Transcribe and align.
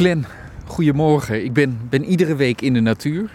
Glenn, 0.00 0.26
goedemorgen. 0.66 1.44
Ik 1.44 1.52
ben, 1.52 1.78
ben 1.88 2.04
iedere 2.04 2.36
week 2.36 2.60
in 2.60 2.72
de 2.72 2.80
natuur. 2.80 3.30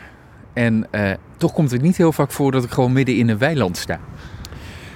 En 0.54 0.88
uh, 0.92 1.11
toch 1.38 1.53
komt 1.53 1.72
het 1.72 1.82
niet 1.82 1.98
heel 1.98 2.11
vaak 2.11 2.32
voor 2.32 2.51
dat 2.51 2.64
ik 2.64 2.72
gewoon 2.72 2.93
midden 2.93 3.16
in 3.16 3.30
een 3.30 3.38
weiland 3.38 3.77
sta. 3.77 4.00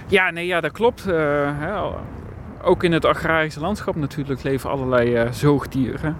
Ja, 0.08 0.30
nee, 0.30 0.46
ja 0.46 0.62
dat 0.62 0.72
klopt. 0.72 1.08
Uh, 1.08 1.14
hè, 1.60 1.72
ook 2.62 2.84
in 2.84 2.92
het 2.92 3.06
agrarische 3.06 3.60
landschap 3.60 3.96
natuurlijk 3.96 4.44
leven 4.44 4.70
allerlei 4.70 5.24
uh, 5.24 5.32
zoogdieren. 5.32 6.18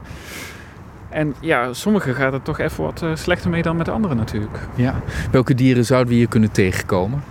En 1.10 1.36
ja, 1.40 1.74
sommige 1.74 2.14
gaat 2.14 2.34
het 2.34 2.46
toch 2.46 2.60
even 2.60 2.84
wat 2.84 3.06
slechter 3.14 3.50
mee 3.50 3.62
dan 3.62 3.76
met 3.76 3.90
andere 3.90 4.16
natuurlijk. 4.16 4.58
Ja. 4.76 5.02
Welke 5.32 5.54
dieren 5.54 5.86
zouden 5.86 6.10
we 6.10 6.16
hier 6.16 6.28
kunnen 6.28 6.52
tegenkomen? 6.52 7.24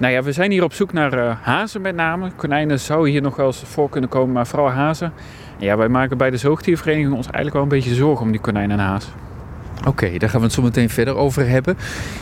Nou 0.00 0.12
ja, 0.12 0.22
we 0.22 0.32
zijn 0.32 0.50
hier 0.50 0.62
op 0.62 0.72
zoek 0.72 0.92
naar 0.92 1.18
uh, 1.18 1.32
hazen 1.42 1.80
met 1.80 1.94
name. 1.94 2.30
Konijnen 2.36 2.80
zouden 2.80 3.10
hier 3.10 3.22
nog 3.22 3.36
wel 3.36 3.46
eens 3.46 3.62
voor 3.64 3.88
kunnen 3.88 4.10
komen, 4.10 4.32
maar 4.32 4.46
vooral 4.46 4.70
hazen. 4.70 5.12
En 5.58 5.64
ja, 5.64 5.76
wij 5.76 5.88
maken 5.88 6.18
bij 6.18 6.30
de 6.30 6.36
zoogdiervereniging 6.36 7.14
ons 7.14 7.26
eigenlijk 7.26 7.54
wel 7.54 7.62
een 7.62 7.68
beetje 7.68 7.94
zorgen 7.94 8.24
om 8.26 8.30
die 8.30 8.40
konijnen 8.40 8.78
en 8.78 8.84
hazen. 8.84 9.12
Oké, 9.86 10.18
daar 10.18 10.28
gaan 10.28 10.40
we 10.40 10.46
het 10.46 10.54
zo 10.54 10.62
meteen 10.62 10.90
verder 10.90 11.16
over 11.16 11.48
hebben. 11.48 11.76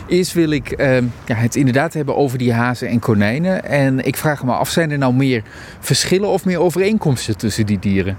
Eerst 0.07 0.33
wil 0.33 0.51
ik 0.51 0.81
uh, 0.81 0.97
ja, 1.25 1.35
het 1.35 1.57
inderdaad 1.57 1.93
hebben 1.93 2.17
over 2.17 2.39
die 2.39 2.53
hazen 2.53 2.89
en 2.89 2.99
konijnen. 2.99 3.65
En 3.65 4.05
ik 4.07 4.17
vraag 4.17 4.45
me 4.45 4.53
af, 4.53 4.69
zijn 4.69 4.91
er 4.91 4.99
nou 4.99 5.15
meer 5.15 5.43
verschillen 5.81 6.29
of 6.29 6.45
meer 6.45 6.61
overeenkomsten 6.61 7.37
tussen 7.37 7.67
die 7.67 7.79
dieren? 7.79 8.17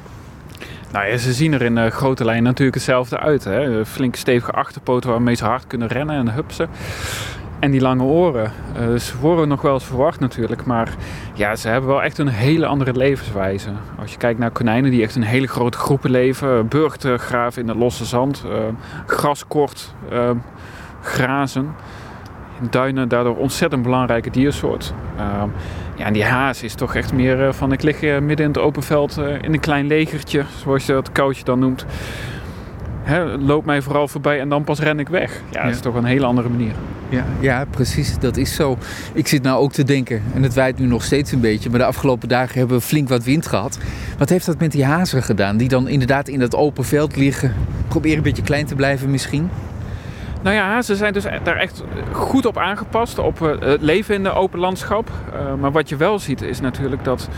Nou 0.91 1.07
ja, 1.07 1.17
ze 1.17 1.33
zien 1.33 1.53
er 1.53 1.61
in 1.61 1.77
uh, 1.77 1.85
grote 1.85 2.25
lijnen 2.25 2.43
natuurlijk 2.43 2.75
hetzelfde 2.75 3.19
uit. 3.19 3.43
Hè? 3.43 3.85
Flinke 3.85 4.17
stevige 4.17 4.51
achterpoten 4.51 5.09
waarmee 5.09 5.35
ze 5.35 5.45
hard 5.45 5.67
kunnen 5.67 5.87
rennen 5.87 6.15
en 6.15 6.33
hupsen. 6.33 6.69
En 7.59 7.71
die 7.71 7.81
lange 7.81 8.03
oren. 8.03 8.51
Ze 8.99 9.17
worden 9.21 9.47
nog 9.47 9.61
wel 9.61 9.73
eens 9.73 9.83
verwacht 9.83 10.19
natuurlijk. 10.19 10.65
Maar 10.65 10.95
ja, 11.33 11.55
ze 11.55 11.67
hebben 11.67 11.89
wel 11.89 12.03
echt 12.03 12.17
een 12.17 12.27
hele 12.27 12.65
andere 12.65 12.93
levenswijze. 12.93 13.69
Als 13.99 14.11
je 14.11 14.17
kijkt 14.17 14.39
naar 14.39 14.51
konijnen 14.51 14.91
die 14.91 15.03
echt 15.03 15.15
in 15.15 15.21
hele 15.21 15.47
grote 15.47 15.77
groepen 15.77 16.11
leven. 16.11 16.67
Burgten 16.67 17.19
graven 17.19 17.61
in 17.61 17.67
het 17.67 17.77
losse 17.77 18.05
zand. 18.05 18.43
Uh, 18.45 18.57
gras 19.05 19.47
kort 19.47 19.93
uh, 20.11 20.29
grazen. 21.01 21.75
Duinen 22.69 23.07
daardoor 23.07 23.37
ontzettend 23.37 23.83
belangrijke 23.83 24.29
diersoort. 24.29 24.93
ja, 25.95 26.05
en 26.05 26.13
die 26.13 26.25
haas 26.25 26.63
is 26.63 26.73
toch 26.73 26.95
echt 26.95 27.13
meer 27.13 27.53
van 27.53 27.71
ik 27.71 27.81
lig 27.81 28.01
midden 28.01 28.45
in 28.45 28.51
het 28.51 28.57
open 28.57 28.83
veld 28.83 29.17
in 29.41 29.53
een 29.53 29.59
klein 29.59 29.87
legertje. 29.87 30.43
Zoals 30.63 30.85
je 30.85 30.93
dat 30.93 31.11
koudje 31.11 31.43
dan 31.43 31.59
noemt 31.59 31.85
hè, 33.09 33.37
loop 33.37 33.65
mij 33.65 33.81
vooral 33.81 34.07
voorbij 34.07 34.39
en 34.39 34.49
dan 34.49 34.63
pas 34.63 34.79
ren 34.79 34.99
ik 34.99 35.09
weg. 35.09 35.41
Ja, 35.51 35.63
dat 35.63 35.73
is 35.73 35.79
toch 35.79 35.95
een 35.95 36.05
hele 36.05 36.25
andere 36.25 36.49
manier. 36.49 36.73
Ja, 37.09 37.25
ja, 37.39 37.65
precies. 37.69 38.19
Dat 38.19 38.37
is 38.37 38.55
zo. 38.55 38.77
Ik 39.13 39.27
zit 39.27 39.43
nou 39.43 39.59
ook 39.59 39.71
te 39.71 39.83
denken, 39.83 40.21
en 40.33 40.43
het 40.43 40.53
waait 40.53 40.79
nu 40.79 40.85
nog 40.85 41.03
steeds 41.03 41.31
een 41.31 41.39
beetje, 41.39 41.69
maar 41.69 41.79
de 41.79 41.85
afgelopen 41.85 42.29
dagen 42.29 42.59
hebben 42.59 42.77
we 42.77 42.83
flink 42.83 43.09
wat 43.09 43.23
wind 43.23 43.47
gehad. 43.47 43.79
Wat 44.17 44.29
heeft 44.29 44.45
dat 44.45 44.59
met 44.59 44.71
die 44.71 44.85
hazen 44.85 45.23
gedaan? 45.23 45.57
Die 45.57 45.67
dan 45.67 45.87
inderdaad 45.87 46.27
in 46.27 46.39
dat 46.39 46.55
open 46.55 46.85
veld 46.85 47.15
liggen. 47.15 47.53
Proberen 47.87 48.17
een 48.17 48.23
beetje 48.23 48.43
klein 48.43 48.65
te 48.65 48.75
blijven 48.75 49.11
misschien? 49.11 49.49
Nou 50.41 50.55
ja, 50.55 50.81
ze 50.81 50.95
zijn 50.95 51.13
dus 51.13 51.23
daar 51.43 51.55
echt 51.55 51.83
goed 52.11 52.45
op 52.45 52.57
aangepast, 52.57 53.19
op 53.19 53.41
eh, 53.41 53.59
het 53.59 53.81
leven 53.81 54.15
in 54.15 54.23
de 54.23 54.33
open 54.33 54.59
landschap. 54.59 55.11
Uh, 55.33 55.53
maar 55.61 55.71
wat 55.71 55.89
je 55.89 55.95
wel 55.95 56.19
ziet 56.19 56.41
is 56.41 56.59
natuurlijk 56.59 57.03
dat 57.03 57.29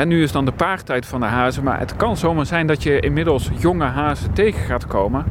He, 0.00 0.06
nu 0.06 0.22
is 0.22 0.32
dan 0.32 0.44
de 0.44 0.52
paartijd 0.52 1.06
van 1.06 1.20
de 1.20 1.26
hazen, 1.26 1.64
maar 1.64 1.78
het 1.78 1.96
kan 1.96 2.16
zomaar 2.16 2.46
zijn 2.46 2.66
dat 2.66 2.82
je 2.82 3.00
inmiddels 3.00 3.50
jonge 3.58 3.84
hazen 3.84 4.32
tegen 4.32 4.60
gaat 4.60 4.86
komen. 4.86 5.24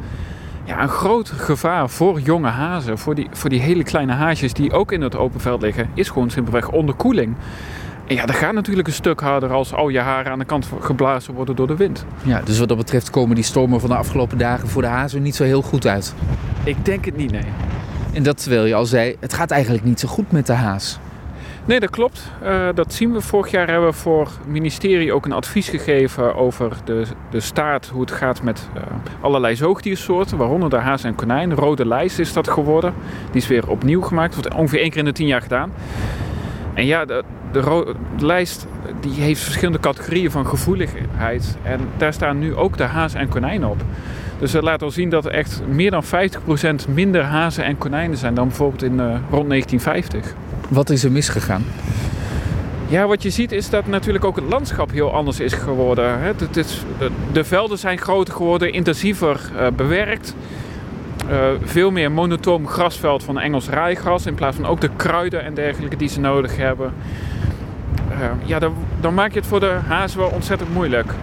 Ja, 0.64 0.82
een 0.82 0.90
groot 0.90 1.30
gevaar 1.30 1.90
voor 1.90 2.20
jonge 2.20 2.48
hazen, 2.48 2.98
voor 2.98 3.16
die, 3.16 3.28
voor 3.32 3.50
die 3.50 3.60
hele 3.60 3.84
kleine 3.84 4.14
haasjes 4.14 4.54
die 4.54 4.72
ook 4.72 4.92
in 4.92 5.02
het 5.02 5.16
open 5.16 5.40
veld 5.40 5.62
liggen, 5.62 5.90
is 5.94 6.10
gewoon 6.10 6.30
simpelweg 6.30 6.70
onderkoeling. 6.72 7.36
En 8.08 8.16
ja, 8.16 8.26
dat 8.26 8.36
gaat 8.36 8.54
natuurlijk 8.54 8.88
een 8.88 8.94
stuk 8.94 9.20
harder 9.20 9.52
als 9.52 9.74
al 9.74 9.90
je 9.90 10.00
haren 10.00 10.32
aan 10.32 10.40
de 10.40 10.46
kant 10.46 10.70
geblazen 10.80 11.34
worden 11.34 11.56
door 11.56 11.68
de 11.68 11.76
wind. 11.76 12.06
Ja, 12.24 12.42
dus 12.42 12.60
wat 12.60 12.68
dat 12.68 12.78
betreft 12.78 13.10
komen 13.10 13.36
die 13.36 13.44
stormen 13.44 13.80
van 13.80 13.90
de 13.90 13.96
afgelopen 13.96 14.38
dagen 14.38 14.68
voor 14.68 14.82
de 14.82 14.88
hazen 14.88 15.22
niet 15.22 15.36
zo 15.36 15.44
heel 15.44 15.62
goed 15.62 15.88
uit. 15.88 16.14
Ik 16.64 16.86
denk 16.86 17.06
het 17.06 17.18
niet, 17.18 17.32
nee. 17.32 17.46
En 18.14 18.24
dat 18.24 18.42
terwijl 18.42 18.66
je 18.66 18.76
al 18.76 18.86
zei, 18.86 19.16
het 19.20 19.34
gaat 19.34 19.52
eigenlijk 19.52 19.84
niet 19.84 20.00
zo 20.00 20.08
goed 20.08 20.32
met 20.32 20.48
de 20.48 20.54
haas. 20.54 21.00
Nee, 21.70 21.80
dat 21.80 21.90
klopt. 21.90 22.32
Uh, 22.44 22.68
dat 22.74 22.94
zien 22.94 23.14
we. 23.14 23.22
Vorig 23.22 23.52
jaar 23.52 23.68
hebben 23.68 23.90
we 23.90 23.96
voor 23.96 24.26
het 24.26 24.48
ministerie 24.48 25.14
ook 25.14 25.26
een 25.26 25.32
advies 25.32 25.70
gegeven 25.70 26.36
over 26.36 26.72
de, 26.86 27.06
de 27.30 27.40
staat, 27.40 27.88
hoe 27.88 28.02
het 28.02 28.12
gaat 28.12 28.42
met 28.42 28.70
uh, 28.76 28.84
allerlei 29.22 29.56
zoogdiersoorten, 29.56 30.38
waaronder 30.38 30.70
de 30.70 30.76
haas 30.76 31.04
en 31.04 31.16
konijn. 31.16 31.50
De 31.50 31.56
rode 31.56 31.88
lijst 31.88 32.20
is 32.20 32.34
dat 32.34 32.50
geworden. 32.50 32.94
Die 33.32 33.42
is 33.42 33.48
weer 33.48 33.70
opnieuw 33.70 34.02
gemaakt, 34.02 34.34
wordt 34.36 34.54
ongeveer 34.54 34.80
één 34.80 34.90
keer 34.90 35.00
in 35.00 35.06
de 35.06 35.12
tien 35.12 35.28
jaar 35.28 35.42
gedaan. 35.42 35.72
En 36.74 36.86
ja, 36.86 37.06
de, 37.06 37.24
de, 37.52 37.94
de, 38.18 38.26
lijst 38.26 38.68
die 39.00 39.22
heeft 39.22 39.42
verschillende 39.42 39.80
categorieën 39.80 40.32
van 40.32 40.48
gevoeligheid. 40.48 41.58
En 41.64 41.80
daar 41.98 42.14
staan 42.14 42.40
nu 42.40 42.56
ook 42.56 42.78
de 42.78 42.84
haas 42.84 43.14
en 43.14 43.30
konijnen 43.30 43.70
op. 43.70 43.82
Dus 44.40 44.52
dat 44.52 44.64
laat 44.64 44.82
al 44.82 44.92
zien 44.92 45.10
dat 45.10 45.26
er 45.26 45.32
echt 45.32 45.62
meer 45.68 45.92
dan 45.92 46.04
50% 46.04 46.90
minder 46.94 47.24
hazen 47.24 47.64
en 47.64 47.78
konijnen 47.78 48.18
zijn 48.18 48.34
dan 48.34 48.48
bijvoorbeeld 48.48 48.84
in 48.84 48.94
uh, 48.94 49.00
rond 49.30 49.50
1950. 49.50 50.36
Wat 50.70 50.90
is 50.90 51.04
er 51.04 51.12
misgegaan? 51.12 51.64
Ja, 52.88 53.08
wat 53.08 53.24
je 53.24 53.30
ziet 53.30 53.52
is 53.52 53.70
dat 53.70 53.88
natuurlijk 53.88 54.26
ook 54.26 54.36
het 54.36 54.50
landschap 54.50 54.92
heel 54.92 55.14
anders 55.14 55.40
is 55.40 55.54
geworden. 55.54 56.22
Het, 56.22 56.58
is, 56.58 56.84
de 57.32 57.44
velden 57.44 57.78
zijn 57.78 57.98
groter 57.98 58.34
geworden, 58.34 58.74
intensiever 58.74 59.52
uh, 59.56 59.68
bewerkt. 59.76 60.36
Uh, 61.30 61.48
veel 61.64 61.92
meer 61.92 62.12
monotoom 62.12 62.68
grasveld 62.68 63.24
van 63.24 63.40
Engels 63.40 63.70
rijgras 63.70 64.26
in 64.26 64.34
plaats 64.34 64.56
van 64.56 64.66
ook 64.66 64.82
de 64.82 64.90
kruiden 64.96 65.44
en 65.44 65.54
dergelijke 65.54 65.96
die 65.96 66.10
ze 66.10 66.20
nodig 66.20 66.58
hebben. 66.58 66.94
Uh, 68.12 68.48
ja, 68.48 68.60
dan, 68.60 68.74
dan, 69.00 69.14
maak 69.14 69.32
je 69.32 69.40
het 69.40 69.48
voor 69.48 69.60
de 69.60 69.78
hazen 69.88 70.20
wel 70.20 70.30
ontzettend 70.30 70.74
moeilijk. 70.74 71.14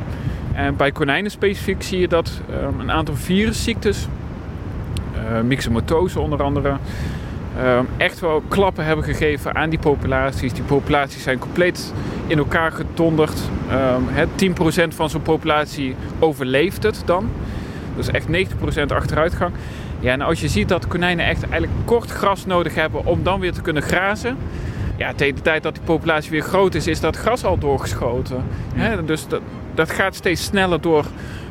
En 0.53 0.77
bij 0.77 0.93
konijnen 0.93 1.31
specifiek 1.31 1.83
zie 1.83 2.01
je 2.01 2.09
dat 2.09 2.41
een 2.79 2.91
aantal 2.91 3.15
virusziektes, 3.15 4.07
myxomatose 5.45 6.21
onder 6.21 6.43
andere, 6.43 6.77
Ehm, 7.63 7.85
echt 7.97 8.21
wel 8.21 8.43
klappen 8.49 8.85
hebben 8.85 9.05
gegeven 9.05 9.55
aan 9.55 9.71
die 9.71 9.79
populaties. 9.79 10.53
Die 10.53 10.63
populaties 10.63 11.23
zijn 11.23 11.39
compleet 11.39 11.93
in 12.27 12.39
elkaar 12.39 12.73
gedonderd. 12.73 13.39
Um, 13.71 14.09
ehm, 14.17 14.29
10% 14.35 14.95
van 14.95 15.11
zo'n 15.11 15.23
populatie 15.23 15.97
overleeft 16.19 16.83
het 16.83 17.03
dan. 17.05 17.31
Dus 17.97 18.09
echt 18.09 18.29
90% 18.29 18.93
achteruitgang. 18.93 19.53
Ja, 20.01 20.13
en 20.13 20.21
als 20.21 20.41
je 20.41 20.49
ziet 20.49 20.69
dat 20.69 20.87
konijnen 20.87 21.27
echt 21.27 21.43
eigenlijk 21.43 21.73
kort 21.85 22.11
gras 22.11 22.47
nodig 22.47 22.75
hebben 22.75 23.05
om 23.05 23.23
dan 23.23 23.41
weer 23.41 23.53
te 23.53 23.63
kunnen 23.63 23.83
grazen. 23.83 24.37
Ja, 24.97 25.13
tegen 25.15 25.35
de 25.35 25.43
tijd 25.43 25.63
dat 25.63 25.75
die 25.75 25.85
populatie 25.85 26.31
weer 26.31 26.43
groot 26.43 26.75
is, 26.75 26.87
is 26.87 27.01
dat 27.01 27.17
gras 27.17 27.45
al 27.45 27.59
doorgeschoten. 27.59 28.45
dus 29.05 29.29
dat, 29.29 29.41
dat 29.75 29.91
gaat 29.91 30.15
steeds 30.15 30.45
sneller 30.45 30.81
door 30.81 31.05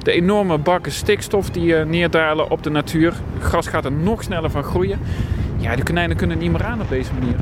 de 0.04 0.12
enorme 0.12 0.58
bakken 0.58 0.92
stikstof 0.92 1.50
die 1.50 1.68
uh, 1.68 1.86
neerdalen 1.86 2.50
op 2.52 2.64
de 2.64 2.70
natuur. 2.70 3.14
Gras 3.40 3.68
gaat 3.68 3.86
er 3.86 3.92
nog 3.92 4.24
sneller 4.24 4.50
van 4.50 4.64
groeien. 4.64 5.00
Ja, 5.66 5.76
de 5.76 5.84
konijnen 5.84 6.18
kunnen 6.18 6.38
niet 6.38 6.52
meer 6.52 6.64
aan 6.64 6.82
op 6.82 6.90
deze 6.90 7.14
manier. 7.20 7.36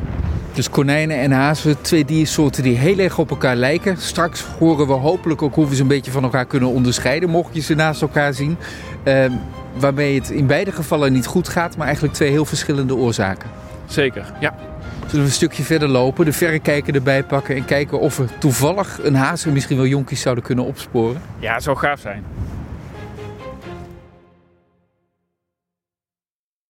Dus 0.54 0.70
konijnen 0.70 1.18
en 1.18 1.32
hazen, 1.32 1.82
twee 1.82 2.06
diersoorten 2.06 2.64
die 2.64 2.78
heel 2.78 2.98
erg 2.98 3.18
op 3.20 3.30
elkaar 3.30 3.56
lijken. 3.56 3.98
Straks 3.98 4.42
horen 4.60 4.88
we 4.88 4.94
hopelijk 4.94 5.42
ook 5.42 5.56
hoe 5.56 5.70
we 5.70 5.76
ze 5.76 5.82
een 5.82 5.88
beetje 5.88 6.12
van 6.12 6.24
elkaar 6.24 6.46
kunnen 6.46 6.70
onderscheiden, 6.70 7.30
mocht 7.30 7.54
je 7.54 7.62
ze 7.62 7.76
naast 7.76 8.02
elkaar 8.02 8.34
zien. 8.34 8.58
Uh, 9.04 9.26
waarmee 9.78 10.20
het 10.20 10.30
in 10.30 10.48
beide 10.48 10.72
gevallen 10.72 11.14
niet 11.14 11.26
goed 11.26 11.48
gaat, 11.50 11.78
maar 11.78 11.86
eigenlijk 11.86 12.16
twee 12.16 12.30
heel 12.30 12.46
verschillende 12.46 12.96
oorzaken. 12.96 13.50
Zeker, 13.86 14.34
ja. 14.40 14.56
Zullen 15.00 15.26
we 15.26 15.32
een 15.32 15.32
stukje 15.32 15.64
verder 15.64 15.88
lopen, 15.88 16.26
de 16.26 16.34
verrekijker 16.34 16.96
erbij 16.96 17.24
pakken 17.24 17.56
en 17.56 17.66
kijken 17.66 18.00
of 18.00 18.18
we 18.18 18.26
toevallig 18.40 19.00
een 19.04 19.16
haas 19.16 19.46
en 19.46 19.54
misschien 19.54 19.78
wel 19.78 19.86
jonkies 19.86 20.22
zouden 20.22 20.44
kunnen 20.44 20.66
opsporen? 20.66 21.22
Ja, 21.40 21.54
het 21.54 21.64
zou 21.64 21.78
gaaf 21.78 22.00
zijn. 22.00 22.24